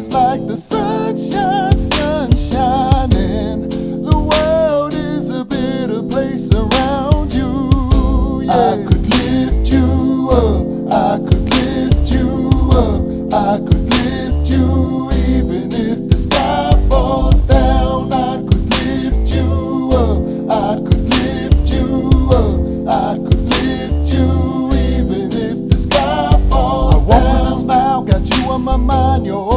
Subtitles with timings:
[0.00, 3.68] Is like the sunshine, sun shining.
[4.00, 8.40] The world is a better place around you.
[8.40, 8.72] Yeah.
[8.72, 10.64] I could lift you up.
[10.90, 13.04] I could lift you up.
[13.34, 18.10] I could lift you even if the sky falls down.
[18.10, 20.24] I could lift you up.
[20.48, 22.08] I could lift you
[22.40, 22.56] up.
[22.88, 27.20] I could lift you even if the sky falls down.
[27.20, 29.26] I walk with a smile, got you on my mind.
[29.26, 29.49] You're always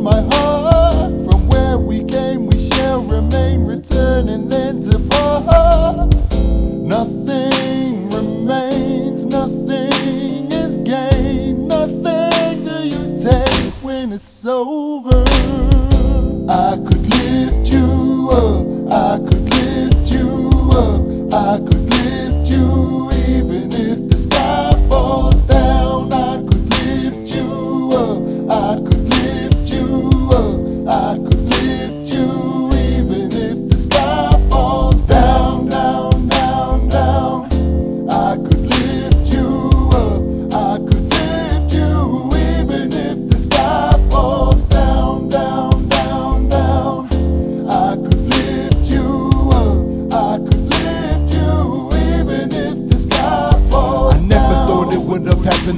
[0.00, 1.12] my heart.
[1.26, 6.14] From where we came, we shall remain, return and then depart.
[6.96, 11.68] Nothing remains, nothing is gained.
[11.68, 15.22] Nothing do you take when it's over.
[16.48, 16.99] I could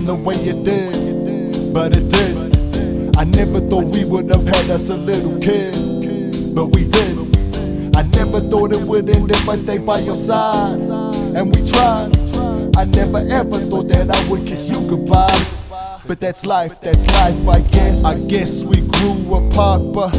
[0.00, 3.16] the way it did, but it did.
[3.16, 7.18] I never thought we would have had us a little kid, but we did.
[7.94, 10.78] I never thought it would end if I stayed by your side,
[11.36, 12.16] and we tried.
[12.74, 15.28] I never ever thought that I would kiss you goodbye.
[16.06, 18.04] But that's life, that's life, I guess.
[18.04, 20.10] I guess we grew apart, but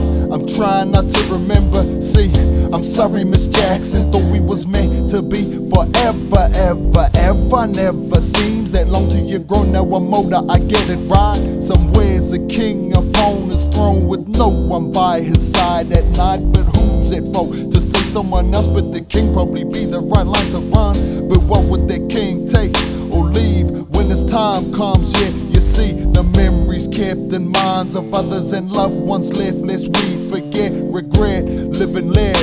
[0.55, 1.81] trying not to remember.
[2.01, 2.31] See,
[2.73, 4.11] I'm sorry, Miss Jackson.
[4.11, 7.67] Thought we was meant to be forever, ever, ever.
[7.67, 9.71] Never seems that long till you're grown.
[9.71, 11.37] Now I'm older, I get it right.
[11.61, 16.41] Somewhere's a king upon his throne with no one by his side at night.
[16.51, 18.67] But who's it for to say someone else?
[18.67, 20.95] But the king probably be the right line to run.
[21.29, 22.75] But what would that king take
[23.11, 25.13] or leave when his time comes?
[25.19, 29.57] Yeah, you see the memories kept in minds of others and loved ones left.
[29.57, 32.35] Lest we forget, regret, live and let,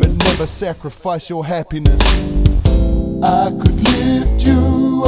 [0.00, 2.02] but never sacrifice your happiness.
[3.22, 5.04] I could lift you